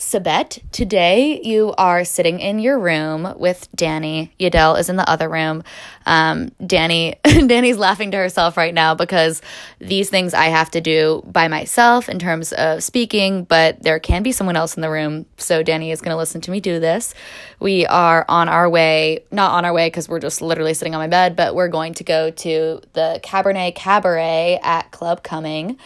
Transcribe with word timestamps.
Sabet, 0.00 0.62
today 0.72 1.42
you 1.44 1.74
are 1.76 2.06
sitting 2.06 2.40
in 2.40 2.58
your 2.58 2.78
room 2.78 3.34
with 3.36 3.68
Danny. 3.74 4.32
Yadel 4.40 4.80
is 4.80 4.88
in 4.88 4.96
the 4.96 5.08
other 5.08 5.28
room. 5.28 5.62
Um, 6.06 6.52
Danny, 6.66 7.16
Danny's 7.22 7.76
laughing 7.76 8.10
to 8.12 8.16
herself 8.16 8.56
right 8.56 8.72
now 8.72 8.94
because 8.94 9.42
these 9.78 10.08
things 10.08 10.32
I 10.32 10.46
have 10.46 10.70
to 10.70 10.80
do 10.80 11.22
by 11.26 11.48
myself 11.48 12.08
in 12.08 12.18
terms 12.18 12.54
of 12.54 12.82
speaking, 12.82 13.44
but 13.44 13.82
there 13.82 14.00
can 14.00 14.22
be 14.22 14.32
someone 14.32 14.56
else 14.56 14.74
in 14.74 14.80
the 14.80 14.88
room. 14.88 15.26
So 15.36 15.62
Danny 15.62 15.90
is 15.90 16.00
going 16.00 16.14
to 16.14 16.18
listen 16.18 16.40
to 16.40 16.50
me 16.50 16.60
do 16.60 16.80
this. 16.80 17.12
We 17.60 17.84
are 17.84 18.24
on 18.26 18.48
our 18.48 18.70
way, 18.70 19.24
not 19.30 19.52
on 19.52 19.66
our 19.66 19.72
way 19.74 19.88
because 19.88 20.08
we're 20.08 20.18
just 20.18 20.40
literally 20.40 20.72
sitting 20.72 20.94
on 20.94 21.00
my 21.00 21.08
bed, 21.08 21.36
but 21.36 21.54
we're 21.54 21.68
going 21.68 21.92
to 21.94 22.04
go 22.04 22.30
to 22.30 22.80
the 22.94 23.20
Cabernet 23.22 23.74
Cabaret 23.74 24.60
at 24.62 24.90
Club 24.92 25.22
Cumming 25.22 25.76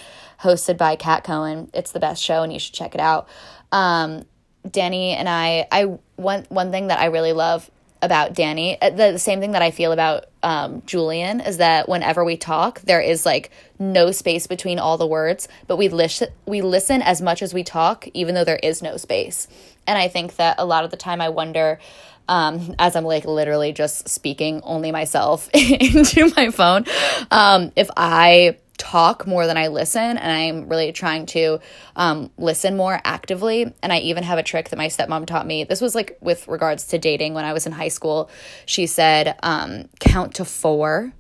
hosted 0.45 0.77
by 0.77 0.97
Kat 0.97 1.25
Cohen. 1.25 1.71
It's 1.73 1.93
the 1.93 2.01
best 2.01 2.23
show 2.23 2.43
and 2.43 2.53
you 2.53 2.59
should 2.59 2.75
check 2.75 2.95
it 2.95 3.01
out. 3.01 3.29
Um, 3.73 4.25
Danny 4.71 5.11
and 5.11 5.29
I, 5.29 5.67
I 5.73 5.99
one 6.17 6.47
one 6.49 6.71
thing 6.71 6.89
that 6.89 7.01
I 7.01 7.07
really 7.07 7.33
love 7.33 7.71
about 8.05 8.35
Danny, 8.35 8.81
uh, 8.81 8.91
the, 8.91 9.13
the 9.13 9.19
same 9.19 9.41
thing 9.41 9.53
that 9.53 9.63
I 9.63 9.71
feel 9.71 9.91
about 9.91 10.27
um, 10.43 10.83
Julian 10.85 11.41
is 11.41 11.57
that 11.57 11.89
whenever 11.89 12.23
we 12.23 12.37
talk, 12.37 12.83
there 12.83 13.01
is 13.01 13.25
like 13.25 13.51
no 13.79 14.13
space 14.13 14.47
between 14.47 14.79
all 14.79 14.99
the 14.99 15.07
words, 15.07 15.49
but 15.67 15.77
we 15.77 15.89
listen 15.89 16.29
we 16.47 16.61
listen 16.61 17.01
as 17.03 17.23
much 17.23 17.43
as 17.43 17.55
we 17.55 17.65
talk, 17.65 18.07
even 18.13 18.35
though 18.35 18.45
there 18.45 18.61
is 18.63 18.83
no 18.83 18.99
space. 18.99 19.49
And 19.87 19.99
I 19.99 20.09
think 20.09 20.37
that 20.37 20.57
a 20.59 20.65
lot 20.65 20.85
of 20.85 20.91
the 20.91 20.97
time, 20.97 21.21
I 21.21 21.31
wonder. 21.31 21.81
Um, 22.27 22.75
as 22.79 22.97
I'm 22.97 23.05
like 23.05 23.27
literally 23.27 23.75
just 23.75 24.09
speaking 24.09 24.63
only 24.65 24.91
myself 24.93 25.51
into 25.53 26.33
my 26.35 26.49
phone. 26.49 26.87
Um, 27.31 27.71
if 27.77 27.91
I 27.99 28.57
talk 28.77 29.27
more 29.27 29.47
than 29.47 29.57
I 29.57 29.69
listen, 29.69 30.01
and 30.01 30.33
I'm 30.33 30.69
really 30.69 30.93
trying 30.93 31.27
to 31.27 31.61
um, 31.97 32.31
listen 32.37 32.77
more 32.77 33.01
actively. 33.05 33.73
And 33.83 33.93
I 33.93 33.99
even 33.99 34.25
have 34.25 34.39
a 34.39 34.43
trick 34.43 34.71
that 34.71 34.77
my 34.77 34.89
stepmom 34.89 35.27
taught 35.27 35.47
me. 35.47 35.65
This 35.65 35.81
was 35.81 35.95
like 35.95 36.19
with 36.21 36.47
regards 36.49 36.87
to 36.89 36.99
dating 36.99 37.35
when 37.35 37.45
I 37.45 37.53
was 37.53 37.67
in 37.67 37.73
high 37.73 37.89
school. 37.89 38.31
She 38.67 38.87
said, 38.87 39.37
um, 39.43 39.89
count 40.01 40.35
to 40.37 40.45
four 40.45 41.13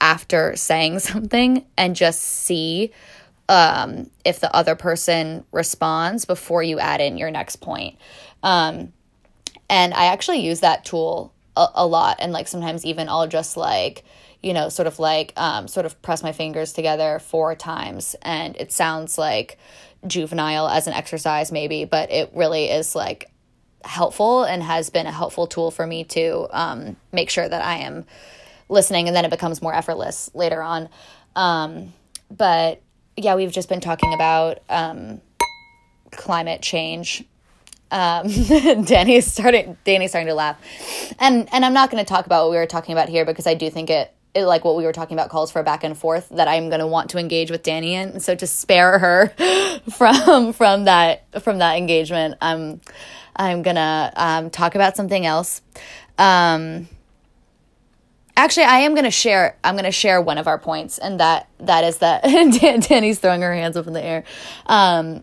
after 0.00 0.56
saying 0.56 0.98
something 1.00 1.64
and 1.76 1.96
just 1.96 2.20
see 2.20 2.92
um, 3.48 4.10
if 4.24 4.40
the 4.40 4.54
other 4.54 4.74
person 4.74 5.44
responds 5.52 6.24
before 6.24 6.62
you 6.62 6.78
add 6.78 7.00
in 7.00 7.16
your 7.16 7.30
next 7.30 7.56
point. 7.56 7.96
Um, 8.42 8.92
and 9.68 9.94
I 9.94 10.06
actually 10.06 10.38
use 10.38 10.60
that 10.60 10.84
tool 10.84 11.32
a, 11.56 11.68
a 11.74 11.86
lot. 11.86 12.16
And 12.20 12.32
like 12.32 12.48
sometimes 12.48 12.84
even 12.84 13.08
I'll 13.08 13.26
just 13.26 13.56
like, 13.56 14.04
you 14.42 14.52
know, 14.52 14.68
sort 14.68 14.86
of 14.86 14.98
like, 14.98 15.32
um, 15.36 15.68
sort 15.68 15.86
of 15.86 16.00
press 16.02 16.22
my 16.22 16.32
fingers 16.32 16.72
together 16.72 17.18
four 17.18 17.54
times. 17.54 18.16
And 18.22 18.56
it 18.56 18.72
sounds 18.72 19.18
like 19.18 19.58
juvenile 20.06 20.68
as 20.68 20.86
an 20.86 20.92
exercise, 20.92 21.50
maybe, 21.50 21.84
but 21.84 22.10
it 22.10 22.30
really 22.34 22.66
is 22.66 22.94
like 22.94 23.30
helpful 23.84 24.44
and 24.44 24.62
has 24.62 24.90
been 24.90 25.06
a 25.06 25.12
helpful 25.12 25.46
tool 25.46 25.70
for 25.70 25.86
me 25.86 26.04
to 26.04 26.48
um, 26.50 26.96
make 27.12 27.30
sure 27.30 27.48
that 27.48 27.64
I 27.64 27.78
am 27.78 28.04
listening. 28.68 29.06
And 29.06 29.16
then 29.16 29.24
it 29.24 29.30
becomes 29.30 29.62
more 29.62 29.74
effortless 29.74 30.30
later 30.34 30.62
on. 30.62 30.88
Um, 31.34 31.92
but 32.30 32.82
yeah, 33.16 33.34
we've 33.34 33.52
just 33.52 33.68
been 33.68 33.80
talking 33.80 34.12
about 34.12 34.58
um, 34.68 35.20
climate 36.10 36.62
change 36.62 37.24
um, 37.90 38.28
Danny's 38.84 39.26
starting 39.26 39.76
Danny's 39.84 40.10
starting 40.10 40.28
to 40.28 40.34
laugh. 40.34 40.58
And 41.18 41.48
and 41.52 41.64
I'm 41.64 41.72
not 41.72 41.90
going 41.90 42.04
to 42.04 42.08
talk 42.08 42.26
about 42.26 42.44
what 42.44 42.50
we 42.52 42.56
were 42.56 42.66
talking 42.66 42.92
about 42.92 43.08
here 43.08 43.24
because 43.24 43.46
I 43.46 43.54
do 43.54 43.70
think 43.70 43.90
it 43.90 44.12
it, 44.36 44.44
like 44.44 44.64
what 44.64 44.76
we 44.76 44.84
were 44.84 44.92
talking 44.92 45.16
about 45.16 45.30
calls 45.30 45.50
for 45.50 45.60
a 45.60 45.64
back 45.64 45.82
and 45.84 45.96
forth 45.96 46.28
that 46.30 46.48
I'm 46.48 46.68
going 46.68 46.80
to 46.80 46.86
want 46.86 47.10
to 47.10 47.18
engage 47.18 47.50
with 47.50 47.62
Danny 47.62 47.94
in. 47.94 48.20
So 48.20 48.34
to 48.34 48.46
spare 48.46 48.98
her 48.98 49.28
from 49.96 50.52
from 50.52 50.84
that 50.84 51.42
from 51.42 51.58
that 51.58 51.76
engagement, 51.76 52.36
I'm 52.40 52.80
I'm 53.34 53.62
to 53.76 54.12
um, 54.16 54.50
talk 54.50 54.74
about 54.74 54.96
something 54.96 55.24
else. 55.24 55.62
Um, 56.18 56.88
actually, 58.36 58.64
I 58.64 58.80
am 58.80 58.92
to 59.04 59.10
share. 59.10 59.56
I'm 59.64 59.74
to 59.84 59.92
share 59.92 60.20
one 60.20 60.38
of 60.38 60.46
our 60.46 60.58
points, 60.58 60.98
and 60.98 61.20
that 61.20 61.48
that 61.58 61.84
is 61.84 61.98
that 61.98 62.22
Danny's 62.88 63.18
throwing 63.18 63.42
her 63.42 63.54
hands 63.54 63.76
up 63.76 63.86
in 63.86 63.92
the 63.92 64.04
air. 64.04 64.24
Um, 64.66 65.22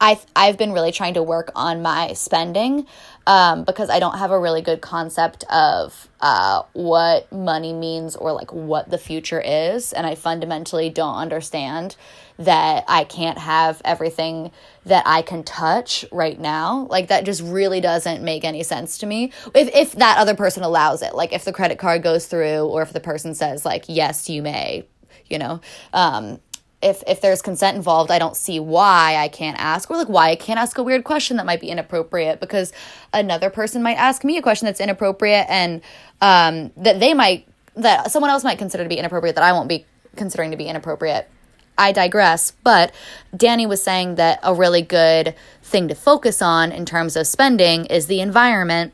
I've 0.00 0.24
I've 0.36 0.56
been 0.56 0.72
really 0.72 0.92
trying 0.92 1.14
to 1.14 1.22
work 1.22 1.50
on 1.56 1.82
my 1.82 2.12
spending 2.12 2.86
um, 3.26 3.64
because 3.64 3.90
I 3.90 3.98
don't 3.98 4.18
have 4.18 4.30
a 4.30 4.38
really 4.38 4.62
good 4.62 4.80
concept 4.80 5.44
of 5.50 6.08
uh, 6.20 6.62
what 6.72 7.30
money 7.32 7.72
means 7.72 8.14
or 8.14 8.32
like 8.32 8.52
what 8.52 8.90
the 8.90 8.98
future 8.98 9.40
is, 9.40 9.92
and 9.92 10.06
I 10.06 10.14
fundamentally 10.14 10.88
don't 10.88 11.16
understand 11.16 11.96
that 12.38 12.84
I 12.86 13.02
can't 13.02 13.38
have 13.38 13.82
everything 13.84 14.52
that 14.86 15.02
I 15.04 15.22
can 15.22 15.42
touch 15.42 16.04
right 16.12 16.38
now. 16.38 16.86
Like 16.88 17.08
that 17.08 17.24
just 17.24 17.42
really 17.42 17.80
doesn't 17.80 18.22
make 18.22 18.44
any 18.44 18.62
sense 18.62 18.98
to 18.98 19.06
me. 19.06 19.32
If 19.52 19.74
if 19.74 19.92
that 19.92 20.18
other 20.18 20.36
person 20.36 20.62
allows 20.62 21.02
it, 21.02 21.14
like 21.14 21.32
if 21.32 21.44
the 21.44 21.52
credit 21.52 21.78
card 21.78 22.04
goes 22.04 22.26
through, 22.26 22.66
or 22.66 22.82
if 22.82 22.92
the 22.92 23.00
person 23.00 23.34
says 23.34 23.64
like 23.64 23.86
yes, 23.88 24.30
you 24.30 24.42
may, 24.42 24.86
you 25.26 25.38
know. 25.38 25.60
Um, 25.92 26.38
if 26.80 27.02
if 27.06 27.20
there's 27.20 27.42
consent 27.42 27.76
involved, 27.76 28.10
I 28.10 28.18
don't 28.18 28.36
see 28.36 28.60
why 28.60 29.16
I 29.16 29.28
can't 29.28 29.58
ask 29.58 29.90
or 29.90 29.96
like 29.96 30.08
why 30.08 30.30
I 30.30 30.36
can't 30.36 30.60
ask 30.60 30.78
a 30.78 30.82
weird 30.82 31.04
question 31.04 31.36
that 31.38 31.46
might 31.46 31.60
be 31.60 31.68
inappropriate 31.68 32.40
because 32.40 32.72
another 33.12 33.50
person 33.50 33.82
might 33.82 33.96
ask 33.96 34.24
me 34.24 34.36
a 34.36 34.42
question 34.42 34.66
that's 34.66 34.80
inappropriate 34.80 35.46
and 35.48 35.80
um, 36.20 36.70
that 36.76 37.00
they 37.00 37.14
might 37.14 37.48
that 37.74 38.10
someone 38.10 38.30
else 38.30 38.44
might 38.44 38.58
consider 38.58 38.84
to 38.84 38.88
be 38.88 38.98
inappropriate 38.98 39.34
that 39.34 39.44
I 39.44 39.52
won't 39.52 39.68
be 39.68 39.86
considering 40.16 40.50
to 40.52 40.56
be 40.56 40.66
inappropriate. 40.66 41.28
I 41.76 41.92
digress, 41.92 42.50
but 42.64 42.92
Danny 43.36 43.64
was 43.64 43.80
saying 43.82 44.16
that 44.16 44.40
a 44.42 44.52
really 44.52 44.82
good 44.82 45.34
thing 45.62 45.86
to 45.88 45.94
focus 45.94 46.42
on 46.42 46.72
in 46.72 46.84
terms 46.84 47.14
of 47.14 47.26
spending 47.26 47.86
is 47.86 48.08
the 48.08 48.20
environment 48.20 48.92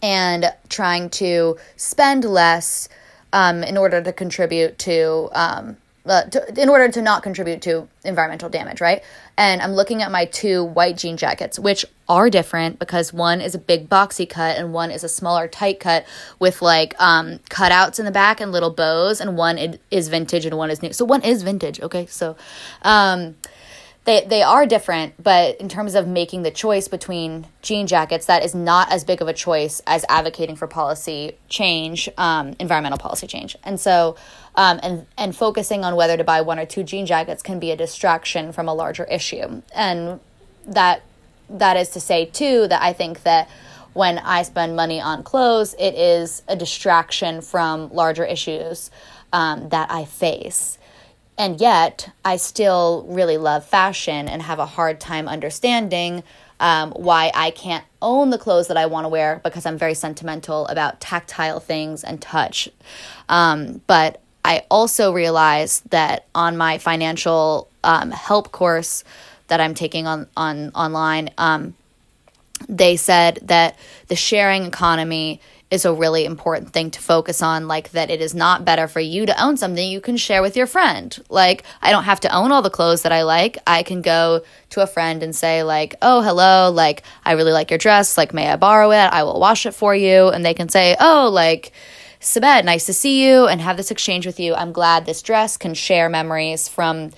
and 0.00 0.54
trying 0.70 1.10
to 1.10 1.58
spend 1.76 2.24
less 2.24 2.88
um, 3.34 3.62
in 3.62 3.76
order 3.76 4.02
to 4.02 4.12
contribute 4.12 4.78
to 4.78 5.28
um, 5.32 5.76
uh, 6.04 6.24
to, 6.24 6.60
in 6.60 6.68
order 6.68 6.88
to 6.88 7.00
not 7.00 7.22
contribute 7.22 7.62
to 7.62 7.88
environmental 8.04 8.48
damage, 8.48 8.80
right? 8.80 9.02
And 9.36 9.62
I'm 9.62 9.72
looking 9.72 10.02
at 10.02 10.10
my 10.10 10.24
two 10.24 10.64
white 10.64 10.96
jean 10.96 11.16
jackets, 11.16 11.58
which 11.58 11.84
are 12.08 12.28
different 12.28 12.78
because 12.78 13.12
one 13.12 13.40
is 13.40 13.54
a 13.54 13.58
big 13.58 13.88
boxy 13.88 14.28
cut 14.28 14.56
and 14.56 14.72
one 14.72 14.90
is 14.90 15.04
a 15.04 15.08
smaller 15.08 15.46
tight 15.46 15.80
cut 15.80 16.04
with 16.38 16.60
like 16.60 16.94
um, 17.00 17.38
cutouts 17.50 17.98
in 17.98 18.04
the 18.04 18.10
back 18.10 18.40
and 18.40 18.52
little 18.52 18.70
bows, 18.70 19.20
and 19.20 19.36
one 19.36 19.78
is 19.90 20.08
vintage 20.08 20.44
and 20.44 20.56
one 20.56 20.70
is 20.70 20.82
new. 20.82 20.92
So 20.92 21.04
one 21.04 21.22
is 21.22 21.42
vintage, 21.42 21.80
okay? 21.80 22.06
So, 22.06 22.36
um, 22.82 23.36
they 24.04 24.24
they 24.24 24.42
are 24.42 24.66
different, 24.66 25.22
but 25.22 25.60
in 25.60 25.68
terms 25.68 25.94
of 25.94 26.08
making 26.08 26.42
the 26.42 26.50
choice 26.50 26.88
between 26.88 27.46
jean 27.62 27.86
jackets, 27.86 28.26
that 28.26 28.44
is 28.44 28.54
not 28.54 28.90
as 28.90 29.04
big 29.04 29.22
of 29.22 29.28
a 29.28 29.32
choice 29.32 29.80
as 29.86 30.04
advocating 30.08 30.56
for 30.56 30.66
policy 30.66 31.36
change, 31.48 32.08
um, 32.18 32.54
environmental 32.58 32.98
policy 32.98 33.28
change, 33.28 33.56
and 33.62 33.78
so 33.78 34.16
um, 34.56 34.80
and 34.82 35.06
and 35.16 35.36
focusing 35.36 35.84
on 35.84 35.94
whether 35.94 36.16
to 36.16 36.24
buy 36.24 36.40
one 36.40 36.58
or 36.58 36.66
two 36.66 36.82
jean 36.82 37.06
jackets 37.06 37.42
can 37.42 37.60
be 37.60 37.70
a 37.70 37.76
distraction 37.76 38.52
from 38.52 38.68
a 38.68 38.74
larger 38.74 39.04
issue, 39.04 39.62
and 39.74 40.18
that 40.66 41.02
that 41.48 41.76
is 41.76 41.90
to 41.90 42.00
say 42.00 42.24
too 42.24 42.66
that 42.68 42.82
I 42.82 42.92
think 42.92 43.22
that 43.22 43.48
when 43.92 44.18
I 44.18 44.42
spend 44.42 44.74
money 44.74 45.00
on 45.00 45.22
clothes, 45.22 45.74
it 45.78 45.94
is 45.94 46.42
a 46.48 46.56
distraction 46.56 47.40
from 47.40 47.92
larger 47.92 48.24
issues 48.24 48.90
um, 49.32 49.68
that 49.68 49.90
I 49.90 50.06
face. 50.06 50.78
And 51.38 51.60
yet, 51.60 52.10
I 52.24 52.36
still 52.36 53.06
really 53.08 53.38
love 53.38 53.64
fashion 53.64 54.28
and 54.28 54.42
have 54.42 54.58
a 54.58 54.66
hard 54.66 55.00
time 55.00 55.28
understanding 55.28 56.22
um, 56.60 56.92
why 56.92 57.32
I 57.34 57.50
can't 57.50 57.84
own 58.00 58.30
the 58.30 58.38
clothes 58.38 58.68
that 58.68 58.76
I 58.76 58.86
want 58.86 59.04
to 59.04 59.08
wear 59.08 59.40
because 59.42 59.66
I'm 59.66 59.78
very 59.78 59.94
sentimental 59.94 60.66
about 60.68 61.00
tactile 61.00 61.58
things 61.58 62.04
and 62.04 62.22
touch. 62.22 62.68
Um, 63.28 63.80
but 63.86 64.20
I 64.44 64.64
also 64.70 65.12
realized 65.12 65.90
that 65.90 66.26
on 66.34 66.56
my 66.56 66.78
financial 66.78 67.68
um, 67.82 68.10
help 68.12 68.52
course 68.52 69.02
that 69.48 69.60
I'm 69.60 69.74
taking 69.74 70.06
on, 70.06 70.28
on 70.36 70.70
online, 70.70 71.30
um, 71.38 71.74
they 72.68 72.96
said 72.96 73.38
that 73.42 73.78
the 74.08 74.16
sharing 74.16 74.64
economy 74.64 75.40
is 75.72 75.86
a 75.86 75.92
really 75.92 76.26
important 76.26 76.70
thing 76.70 76.90
to 76.90 77.00
focus 77.00 77.40
on 77.40 77.66
like 77.66 77.92
that 77.92 78.10
it 78.10 78.20
is 78.20 78.34
not 78.34 78.62
better 78.62 78.86
for 78.86 79.00
you 79.00 79.24
to 79.24 79.42
own 79.42 79.56
something 79.56 79.90
you 79.90 80.02
can 80.02 80.18
share 80.18 80.42
with 80.42 80.54
your 80.54 80.66
friend. 80.66 81.18
Like 81.30 81.64
i 81.80 81.90
don't 81.90 82.04
have 82.04 82.20
to 82.20 82.34
own 82.34 82.52
all 82.52 82.60
the 82.60 82.68
clothes 82.68 83.02
that 83.02 83.12
i 83.12 83.22
like. 83.22 83.56
I 83.66 83.82
can 83.82 84.02
go 84.02 84.42
to 84.70 84.82
a 84.82 84.86
friend 84.86 85.22
and 85.22 85.34
say 85.34 85.62
like 85.62 85.94
oh 86.02 86.20
hello 86.20 86.70
like 86.70 87.04
i 87.24 87.32
really 87.32 87.52
like 87.52 87.70
your 87.70 87.78
dress. 87.78 88.18
Like 88.18 88.34
may 88.34 88.48
i 88.48 88.56
borrow 88.56 88.90
it? 88.90 88.96
I 88.96 89.22
will 89.22 89.40
wash 89.40 89.64
it 89.64 89.72
for 89.72 89.96
you. 89.96 90.28
And 90.28 90.44
they 90.44 90.52
can 90.52 90.68
say 90.68 90.94
oh 91.00 91.30
like 91.32 91.72
Sabet, 92.20 92.64
nice 92.64 92.86
to 92.86 92.92
see 92.92 93.26
you 93.26 93.48
and 93.48 93.60
have 93.60 93.76
this 93.76 93.90
exchange 93.90 94.26
with 94.26 94.38
you. 94.38 94.54
I'm 94.54 94.72
glad 94.72 95.06
this 95.06 95.22
dress 95.22 95.56
can 95.56 95.74
share 95.74 96.08
memories 96.08 96.68
from 96.68 97.10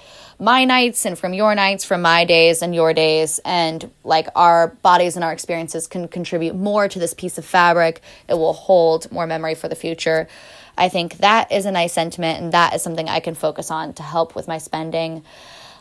my 0.45 0.65
nights 0.65 1.07
and 1.07 1.19
from 1.19 1.35
your 1.35 1.55
nights, 1.55 1.85
from 1.85 2.03
my 2.03 2.25
days 2.25 2.63
and 2.63 2.75
your 2.75 2.93
days. 2.93 3.41
And 3.45 3.91
like 4.05 4.29
our 4.37 4.69
bodies 4.83 5.17
and 5.17 5.25
our 5.25 5.33
experiences 5.33 5.87
can 5.87 6.07
contribute 6.07 6.55
more 6.55 6.87
to 6.89 6.99
this 6.99 7.15
piece 7.15 7.39
of 7.39 7.45
fabric. 7.45 8.03
It 8.29 8.35
will 8.35 8.53
hold 8.53 9.11
more 9.11 9.27
memory 9.27 9.55
for 9.55 9.69
the 9.69 9.77
future. 9.77 10.29
I 10.77 10.89
think 10.89 11.19
that 11.19 11.51
is 11.51 11.67
a 11.67 11.73
nice 11.73 11.93
sentiment, 11.93 12.43
and 12.43 12.53
that 12.53 12.75
is 12.75 12.83
something 12.83 13.09
I 13.09 13.21
can 13.21 13.35
focus 13.35 13.71
on 13.71 13.95
to 13.95 14.03
help 14.03 14.35
with 14.35 14.49
my 14.49 14.59
spending. 14.59 15.25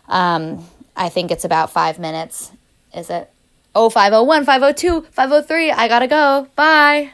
Um, 0.08 0.66
I 0.96 1.10
think 1.10 1.32
it's 1.32 1.46
about 1.46 1.72
five 1.72 2.00
minutes. 2.00 2.52
Is 2.96 3.10
it? 3.10 3.30
oh 3.76 3.90
501, 3.90 4.46
502, 4.46 5.02
503. 5.12 5.72
I 5.72 5.88
gotta 5.88 6.08
go. 6.08 6.48
Bye. 6.56 7.12